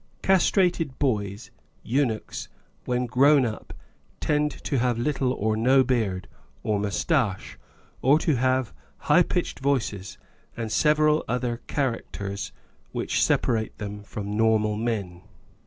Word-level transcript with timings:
Castrated 0.23 0.97
boys 0.97 1.51
(eunuchs) 1.83 2.47
when 2.85 3.05
grown 3.05 3.45
up, 3.45 3.71
tend 4.19 4.49
to 4.49 4.79
have 4.79 4.97
little 4.97 5.31
or 5.31 5.55
no 5.55 5.83
beard, 5.83 6.27
or 6.63 6.79
moustache, 6.79 7.55
to 8.17 8.35
have 8.35 8.73
high 8.97 9.21
pitched 9.21 9.59
voices 9.59 10.17
and 10.57 10.71
several 10.71 11.23
other 11.27 11.61
characters 11.67 12.51
which 12.91 13.23
separate 13.23 13.77
them 13.77 14.01
from 14.01 14.35
normal 14.35 14.75
men. 14.75 15.21